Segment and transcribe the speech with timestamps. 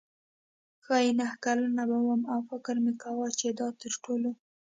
[0.83, 4.31] ښايي نهه کلنه به وم او فکر مې کاوه چې دا تر ټولو.